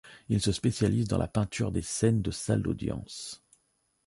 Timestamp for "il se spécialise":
0.29-1.07